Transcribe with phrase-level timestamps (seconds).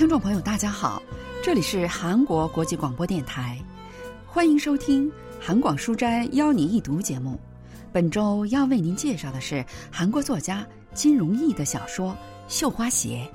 [0.00, 1.02] 听众朋友，大家好，
[1.44, 3.58] 这里是韩国国际广播电台，
[4.26, 7.38] 欢迎收听韩广书斋邀你一读节目。
[7.92, 9.62] 本周要为您介绍的是
[9.92, 12.12] 韩国作家金荣义的小说
[12.48, 13.30] 《绣花鞋》。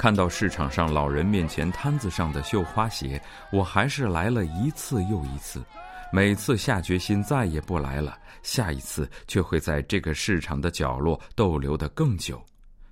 [0.00, 3.22] 看到市场上老人面前摊子上的绣花鞋，
[3.52, 5.62] 我还是来了一次又一次。
[6.10, 12.42] 每次下决心再也不来了，下一次却会在这个市场的角落逗留的更久。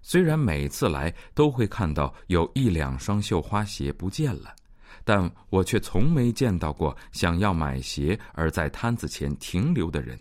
[0.03, 4.55] 虽然每次来都会看到有一两双绣花鞋不见了，
[5.03, 10.21] 但我却从没见到过想要买鞋而在摊子前停留的人。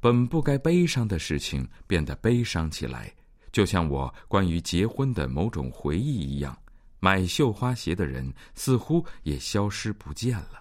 [0.00, 3.12] 本不该悲伤的事情变得悲伤起来。
[3.54, 6.58] 就像我关于结婚的某种回忆一样，
[6.98, 10.60] 买绣花鞋的人似乎也消失不见了。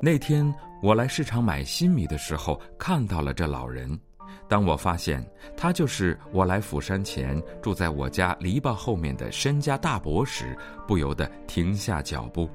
[0.00, 0.50] 那天
[0.82, 4.00] 我来市场买新米的时候，看到了这老人。
[4.48, 5.22] 当我发现
[5.54, 10.56] 他就是我来釜山前住在我家篱笆后面的申家大伯时，
[10.88, 12.48] 不由得停下脚步。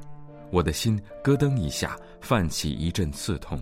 [0.52, 3.62] 我的心咯噔一下，泛起一阵刺痛。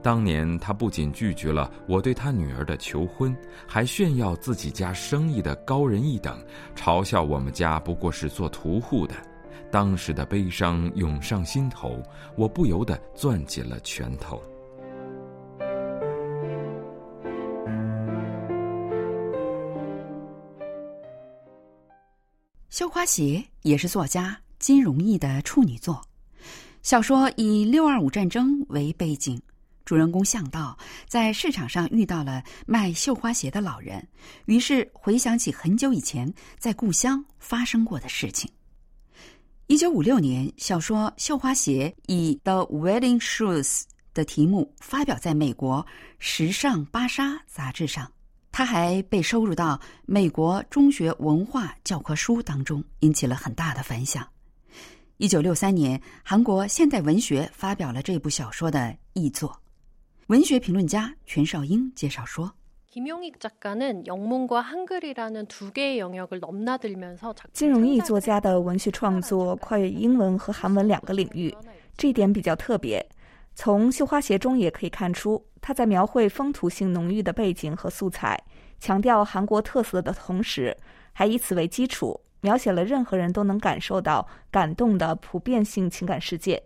[0.00, 6.40] 当年他不仅拒绝了我对他女儿的求婚，还炫耀自己家生意的高人一等，
[6.76, 9.14] 嘲笑我们家不过是做屠户的。
[9.70, 12.00] 当时的悲伤涌上心头，
[12.36, 14.40] 我不由得攥紧了拳头。
[22.70, 26.00] 绣花鞋也是作家金荣义的处女作。
[26.88, 29.38] 小说以六二五战争为背景，
[29.84, 30.74] 主人公向道
[31.06, 34.08] 在市场上遇到了卖绣花鞋的老人，
[34.46, 38.50] 于是回想起很久以前在故乡发生过的事情。
[39.66, 43.80] 一九五六年，小说《绣花鞋》以《The Wedding Shoes》
[44.14, 45.86] 的题目发表在美国
[46.18, 48.10] 时尚芭莎杂志上，
[48.50, 54.26] 它还被收入到美国中学文化教科书当中，引起了很大的反响。
[55.18, 59.60] 一九六三年，韩国现代文学发表了这部小说的译作。
[60.28, 62.52] 文学评论家全少英介绍说
[62.88, 63.04] ：“金
[67.68, 71.52] 荣义作家的文学创作跨越英文和韩文两个领域，
[71.96, 73.04] 这一点比较特别。
[73.56, 78.40] 从绣花鞋中也可以看出，他在描绘风土性浓郁的背景和素材，
[78.78, 80.76] 强调韩国特色的同时，
[81.12, 86.61] 还以此为基础。”描写了任何人都能感受到感动的普遍性情感世界。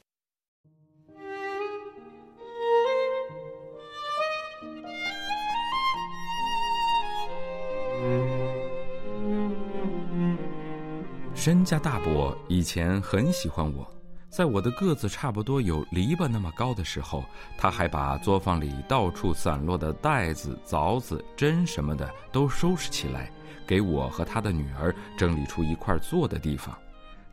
[11.48, 13.90] 申家大伯以前很喜欢我，
[14.28, 17.24] 在我的个子差不多有篱笆那么高的时候，
[17.56, 23.32] 他还把作坊里到处散落的袋子、凿子、针什么的都收拾起来，
[23.66, 26.76] 给我和他的女儿整理出一块坐的地方。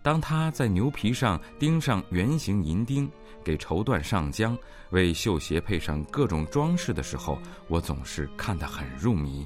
[0.02, 3.12] 当他在牛皮上钉上圆形银钉，
[3.44, 4.58] 给绸缎上浆，
[4.92, 7.38] 为绣鞋配上各种装饰的时候，
[7.68, 9.46] 我总是看得很入迷。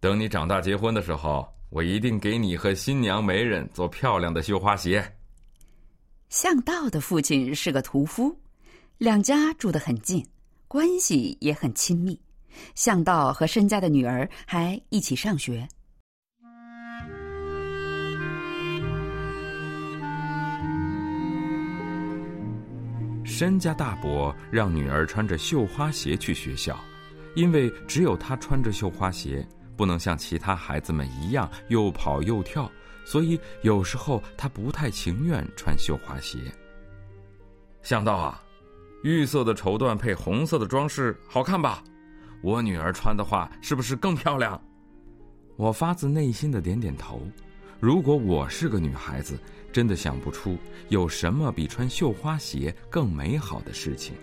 [0.00, 5.04] 等你长大结婚的时候，我一定给你和新娘媒人做漂亮的绣花鞋。
[6.28, 8.38] 向道的父亲是个屠夫，
[8.98, 10.24] 两家住得很近，
[10.68, 12.20] 关系也很亲密。
[12.74, 15.66] 向道和申家的女儿还一起上学。
[23.24, 26.78] 申家大伯让女儿穿着绣花鞋去学校，
[27.34, 29.46] 因为只有她穿着绣花鞋。
[29.78, 32.68] 不能像其他孩子们一样又跑又跳，
[33.04, 36.36] 所以有时候他不太情愿穿绣花鞋。
[37.80, 38.42] 想到啊，
[39.04, 41.82] 绿色的绸缎配红色的装饰，好看吧？
[42.42, 44.60] 我女儿穿的话，是不是更漂亮？
[45.56, 47.22] 我发自内心的点点头。
[47.78, 49.38] 如果我是个女孩子，
[49.72, 50.58] 真的想不出
[50.88, 54.16] 有什么比穿绣花鞋更美好的事情。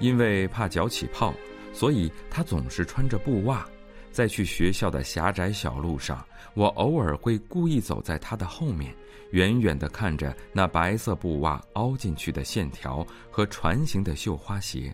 [0.00, 1.32] 因为怕脚起泡，
[1.72, 3.64] 所以他总是穿着布袜。
[4.10, 8.92] 在去学校的狭窄小路上，我偶尔会故意走在他的后面，
[9.30, 14.92] 远远地看着那白色布袜凹进去的线条和船形的绣花鞋，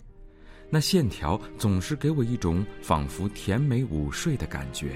[0.68, 4.88] 那线条总是给我一种仿佛甜美午睡的感觉。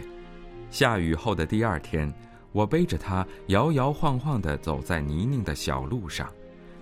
[0.71, 2.13] 下雨后的第二天，
[2.53, 6.31] 我背着它摇摇晃晃地走在泥泞的小路上，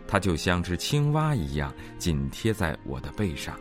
[0.09, 3.57] 它就像只青蛙一样紧贴在我的背上。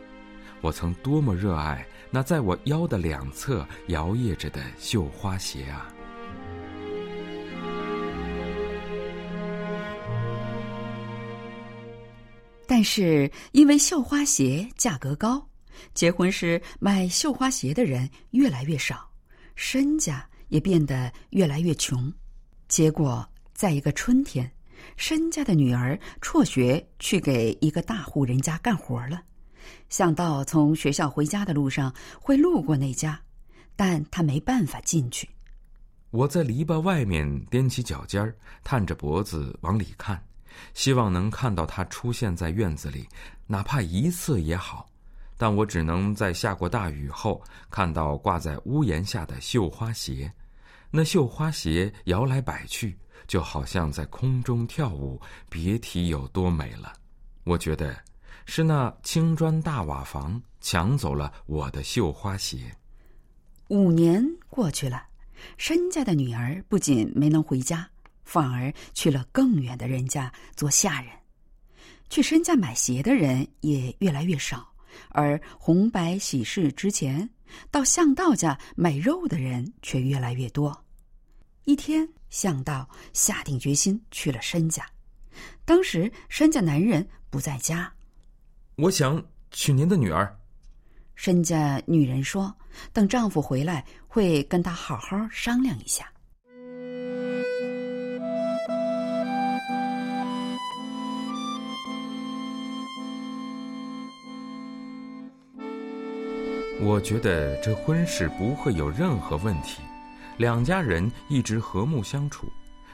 [0.62, 5.94] 我曾多么热爱那在我腰的两侧摇曳着的绣花鞋啊！
[12.66, 15.48] 但是因为绣花鞋价格高，
[15.94, 19.10] 结婚时买绣花鞋的人越来越少，
[19.56, 22.12] 身家也变得越来越穷。
[22.68, 24.52] 结果，在一个春天，
[24.96, 29.22] 申家的女儿辍学去给一个大户人家干活了。
[29.90, 33.20] 想到从学校回家的路上会路过那家，
[33.76, 35.30] 但他没办法进去。
[36.12, 38.34] 我在篱笆外面踮起脚尖儿，
[38.64, 40.22] 探着脖子往里看，
[40.74, 43.08] 希望能看到他出现在院子里，
[43.46, 44.88] 哪怕一次也好。
[45.38, 50.32] 但我只能在下过大雨后看到挂在屋檐下的绣花鞋，
[50.90, 55.20] 那绣花鞋摇来摆去，就好像在空中跳舞，
[55.50, 56.94] 别提有多美了。
[57.44, 57.98] 我觉得。
[58.50, 62.74] 是那青砖大瓦房抢走了我的绣花鞋。
[63.68, 65.04] 五年过去了，
[65.58, 67.86] 申家的女儿不仅没能回家，
[68.24, 71.12] 反而去了更远的人家做下人。
[72.10, 74.66] 去申家买鞋的人也越来越少，
[75.10, 77.30] 而红白喜事之前
[77.70, 80.86] 到向道家买肉的人却越来越多。
[81.66, 84.86] 一天，向道下定决心去了申家。
[85.66, 87.92] 当时申家男人不在家。
[88.76, 90.36] 我想娶您的女儿。
[91.16, 92.56] 申家女人说
[92.94, 96.12] ：“等丈夫回来，会跟他好好商量一下。”
[106.80, 109.82] 我觉得这婚事不会有任何问题，
[110.38, 112.48] 两家人一直和睦相处，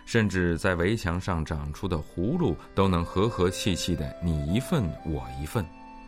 [0.06, 5.66] 甚至在围墙上长出的葫芦都能和和气气的你一份我一份。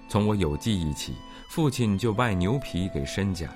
[0.08, 1.14] 从我有记忆起，
[1.50, 3.50] 父亲就卖牛皮给申家。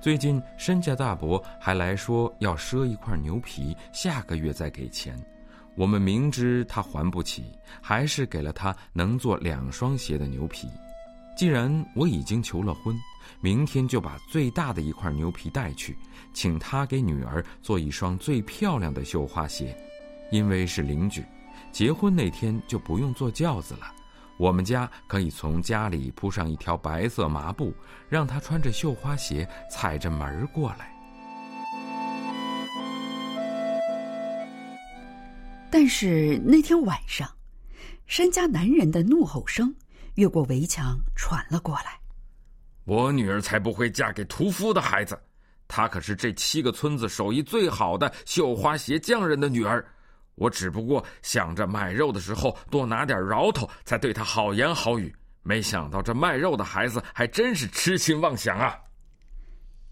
[0.00, 5.18] 最近申家大伯还来说要赊一块牛皮，下个月再给钱。
[5.76, 7.44] 我们明知他还不起，
[7.80, 10.68] 还是给了他能做两双鞋的牛皮。
[11.36, 12.94] 既然我已经求了婚，
[13.40, 15.96] 明天就把最大的一块牛皮带去，
[16.32, 19.76] 请他给女儿做一双最漂亮的绣花鞋。
[20.30, 21.24] 因为是邻居，
[21.70, 23.94] 结婚那天就不用坐轿子了。
[24.36, 27.72] 我们家可以从家里铺上一条白色麻布，
[28.08, 30.92] 让他穿着绣花鞋踩着门儿过来。
[35.70, 37.28] 但是那天晚上，
[38.06, 39.74] 山家男人的怒吼声
[40.14, 41.98] 越过围墙传了过来
[42.84, 45.18] ：“我女儿才不会嫁给屠夫的孩子，
[45.66, 49.84] 她可是这七个村子手艺最好的绣花鞋匠人的女儿。”
[50.36, 55.14] 我只不过想着买肉的时候多拿点饶头，才对她好言好语。
[55.44, 58.76] 没想到这卖肉的孩子还真是痴心妄想啊！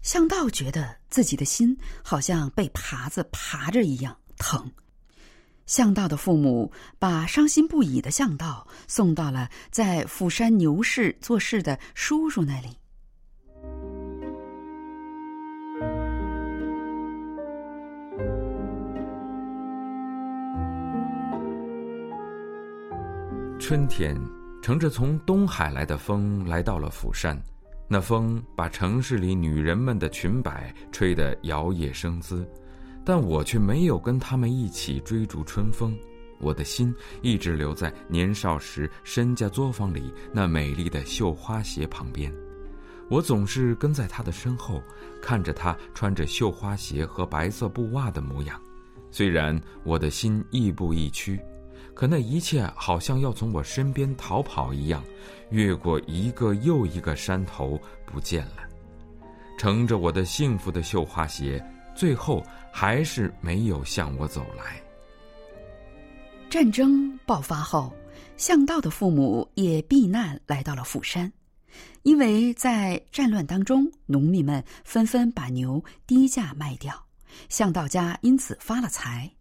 [0.01, 4.69] 向道觉得自己的心好像被耙子耙着一样疼。
[5.65, 12.77] 向道的父母把伤心不已的向道送到了在釜山牛市做事的叔叔那里。
[23.73, 24.15] 春天，
[24.61, 27.35] 乘着从东海来的风来到了釜山，
[27.87, 32.47] 那风把城市里女人们的裙摆吹得摇曳生姿，
[33.03, 35.97] 但我却没有跟他们一起追逐春风，
[36.37, 42.31] 我的心一直留在年少时申家作坊里那美丽的绣花鞋旁边，
[43.09, 44.83] 我总是跟在她的身后，
[45.19, 48.61] 看着她穿着绣花鞋和白色布袜的模样，
[49.09, 51.39] 虽然我的心亦步亦趋。
[51.93, 55.03] 可那一切好像要从我身边逃跑一样，
[55.51, 58.63] 越过一个又一个山头不见了。
[59.57, 61.63] 乘着我的幸福的绣花鞋，
[61.95, 64.81] 最后还是没有向我走来。
[66.49, 67.93] 战争爆发后，
[68.35, 71.31] 向道的父母也避难来到了釜山，
[72.01, 76.93] 因为在战乱当中，农民们纷纷把牛低价卖掉，
[77.47, 79.31] 向道家因此发了财。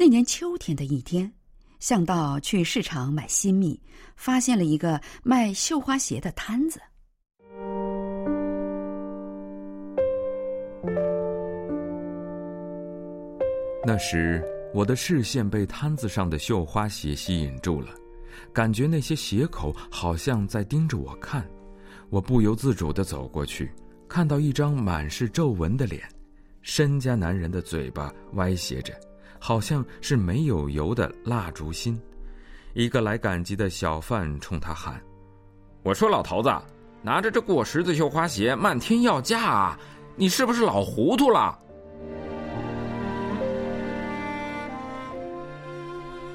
[0.00, 1.30] 那年秋天的一天
[1.78, 3.78] 向导去市场买新米
[4.16, 6.80] 发现了一个卖绣花鞋的摊子。
[13.84, 14.42] 那时
[14.72, 17.88] 我的视线被摊子上的绣花鞋吸引住了
[18.54, 21.46] 感觉那些鞋口好像在盯着我看。
[22.08, 23.70] 我不由自主地走过去
[24.08, 26.08] 看到一张满是皱纹的脸
[26.62, 29.09] 身家男人的嘴巴歪斜着。
[29.40, 32.00] 好像是没有油的蜡烛芯。
[32.74, 35.02] 一个来赶集的小贩冲他喊
[35.82, 36.48] ：“我说老头子，
[37.02, 39.76] 拿着这过时的绣花鞋，漫天要价啊！
[40.14, 41.58] 你是不是老糊涂了？”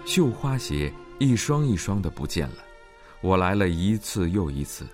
[0.05, 2.57] 绣花鞋一双一双的不见了，
[3.21, 4.85] 我来了一次又一次，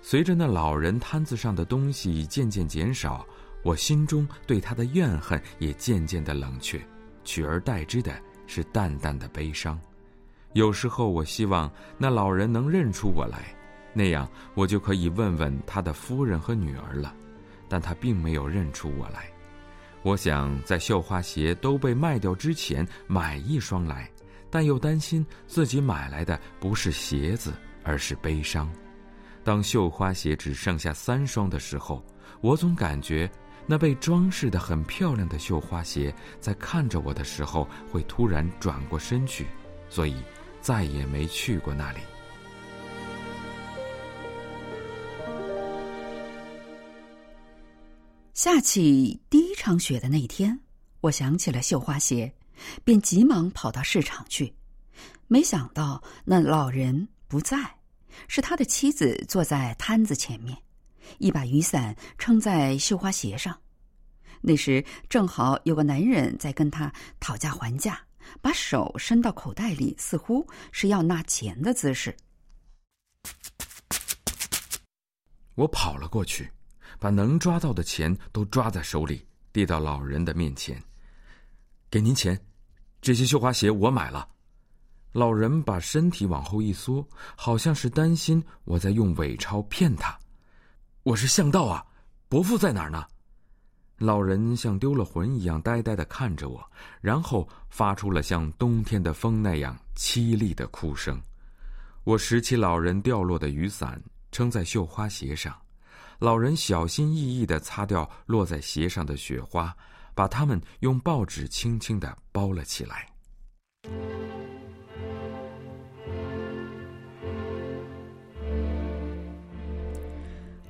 [0.00, 3.26] 随着那老人摊子上的东西渐渐减少，
[3.62, 6.80] 我心中对他的怨恨也渐渐的冷却，
[7.24, 8.12] 取而代之的
[8.46, 9.78] 是淡淡的悲伤。
[10.52, 13.54] 有时候我希望那老人能认出我来，
[13.92, 17.14] 那样我就可以问问他的夫人和女儿了，
[17.68, 19.28] 但他并没有认出我来。
[20.02, 24.08] 我想在绣花鞋都被卖掉之前买一双来。
[24.50, 27.52] 但又担心自己买来的不是鞋子，
[27.82, 28.70] 而是悲伤。
[29.42, 32.00] 当绣花鞋只剩下三双的时候，
[32.40, 33.28] 我总感觉
[33.66, 39.46] 那被装饰的很漂亮的绣花鞋在看着我的时候会突然转过身去，
[39.88, 40.16] 所以
[40.60, 41.98] 再也没去过那里。
[48.34, 50.60] 下起第一场雪的那天，
[51.00, 52.32] 我想起了绣花鞋。
[52.84, 54.54] 便急忙跑到市场去，
[55.26, 57.58] 没想到那老人不在，
[58.28, 60.56] 是他的妻子坐在摊子前面，
[61.18, 63.58] 一把雨伞撑在绣花鞋上。
[64.40, 67.98] 那时正好有个男人在跟他讨价还价，
[68.42, 72.14] 把手伸到口袋里，似乎是要拿钱的姿势。
[75.54, 76.50] 我跑了过去，
[76.98, 80.82] 把能抓到的钱都抓在手里，递到老人的面前。
[81.90, 82.38] 给您钱，
[83.00, 84.28] 这些绣花鞋我买了。
[85.12, 90.18] 老人把身体往后一缩，好像是担心我在用伪钞骗他。
[91.04, 91.84] 我是向道啊，
[92.30, 93.06] 伯父在哪儿呢？
[93.98, 96.66] 老人像丢了魂一样呆呆的看着我，
[97.02, 101.20] 然后发出了像冬天的风那样凄厉的哭声。
[102.04, 105.54] 我拾起老人掉落的雨伞，撑在绣花鞋上。
[106.18, 109.76] 老人小心翼翼的擦掉落在鞋上的雪花。
[110.16, 113.10] 把它们用报纸轻轻的包了起来。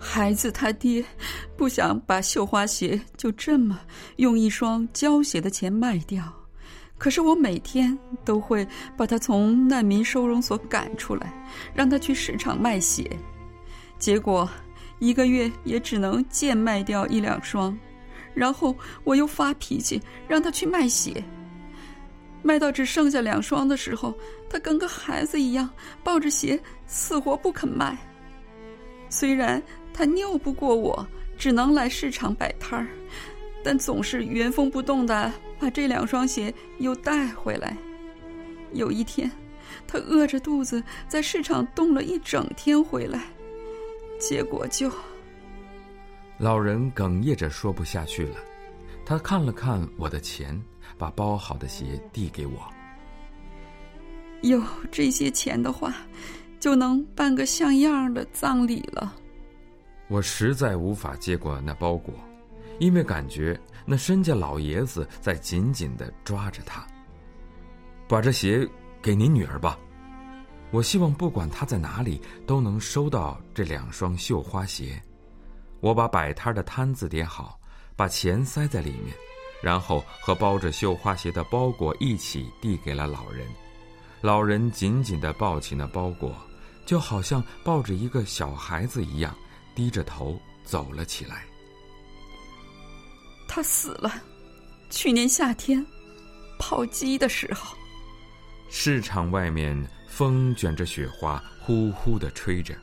[0.06, 1.02] 孩子他爹
[1.56, 3.80] 不想把绣花鞋就这么
[4.16, 6.23] 用一双胶鞋的钱卖掉，
[6.99, 8.66] 可是我每天都会
[8.99, 11.32] 把他从难民收容所赶出来，
[11.75, 13.11] 让他去市场卖鞋，
[13.99, 14.49] 结果
[14.99, 17.76] 一个月也只能贱卖掉一两双。
[18.34, 21.25] 然后我又发脾气，让他去卖鞋。
[22.42, 24.12] 卖到只剩下两双的时候，
[24.50, 25.70] 他跟个孩子一样
[26.02, 27.96] 抱着鞋，死活不肯卖。
[29.08, 29.62] 虽然
[29.95, 31.07] 他拗不过我，
[31.39, 32.89] 只能来市场摆摊儿，
[33.63, 37.77] 但总是原封不动的把这两双鞋又带回来。
[38.73, 39.31] 有一天，
[39.87, 43.23] 他饿着肚子在市场冻了一整天回来，
[44.19, 44.91] 结果就……
[46.39, 48.37] 老人哽咽着说不下去了，
[49.07, 50.61] 他看了看我的钱，
[50.99, 52.69] 把包好的鞋递给我。
[54.43, 54.61] 有
[54.91, 55.95] 这些钱的话，
[56.59, 59.15] 就能办个像样的葬礼了。
[60.14, 62.14] 我实在无法接过那包裹，
[62.78, 66.87] 因为感觉那身家老爷子在紧紧的抓着他。
[68.06, 68.64] 把这鞋
[69.02, 69.76] 给您女儿吧，
[70.71, 75.02] 我希望不管她在哪里，都能收到这两双绣花鞋。
[75.80, 77.59] 我把摆摊的摊子叠好，
[77.97, 79.12] 把钱塞在里面，
[79.61, 83.44] 然后和包着绣花鞋的包裹一起递给了老人。
[84.21, 86.33] 老人紧紧地抱起那包裹，
[86.87, 89.37] 就好像抱着一个小孩子一样，
[89.75, 91.45] 低着头走了起来。
[93.49, 94.12] 他死了，
[94.90, 95.85] 去年夏天，
[96.59, 97.76] 泡鸡的时候。
[98.71, 99.76] 市场外面
[100.09, 102.75] 风卷着雪花，呼呼地吹着，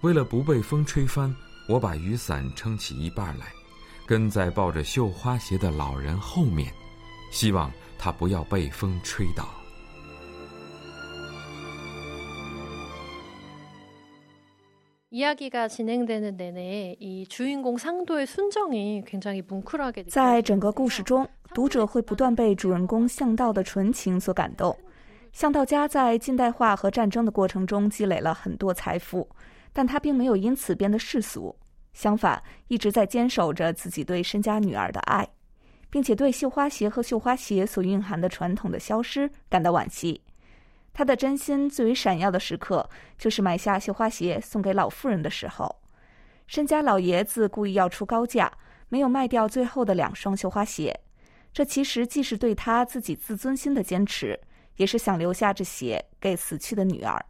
[0.00, 1.34] 为了不被风吹翻。
[1.68, 3.52] 我把雨伞撑起一半来，
[4.06, 6.72] 跟在抱着绣花鞋的老人后面，
[7.32, 9.48] 希望他不要被风吹倒。
[20.10, 24.76] 在整个故事中，读者会不断被主人公向道的纯情所感动。
[25.32, 29.26] 向道家在近代化和战争的过程中积累了很多财富。
[29.72, 31.56] 但他并没有因此变得世俗，
[31.94, 35.26] 相反，一直在坚守着自己对身家女儿的爱，
[35.88, 40.20] 并且对绣花鞋和绣花鞋所蕴含的传统的消失感到惋惜。
[40.96, 42.88] 他的真心最为闪耀的时刻，
[43.18, 45.76] 就是买下绣花鞋送给老妇人的时候。
[46.46, 48.50] 申家老爷子故意要出高价，
[48.88, 50.98] 没有卖掉最后的两双绣花鞋。
[51.52, 54.40] 这其实既是对他自己自尊心的坚持，
[54.76, 57.22] 也是想留下这鞋给死去的女儿。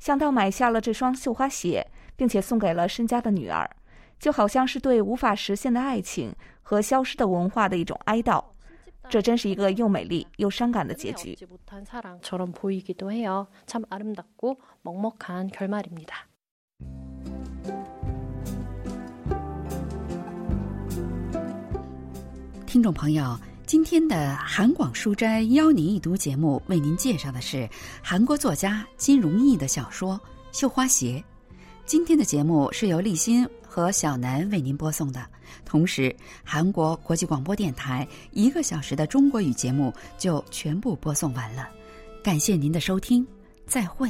[0.00, 3.70] 想到买下了这双绣花鞋，并且送给了申家的女儿，
[4.18, 8.42] 就好像是对无法实现的爱情和消失的文化的一种哀悼。
[9.10, 11.36] 这真是一个又美丽又伤感的结局。
[22.64, 23.36] 听众朋友，
[23.66, 27.68] 今天的韩广书斋邀您一读节目，为您介绍的是
[28.00, 30.14] 韩国作家金荣义的小说
[30.58, 31.22] 《绣花鞋》。
[31.90, 35.26] 今天的节目是由立新和小南为您播送的，
[35.64, 41.68] 同时韩国国际广播电台一个小时的中国语节目就全部播送完了。
[42.22, 43.26] 感谢您的收听，
[43.66, 44.08] 再会。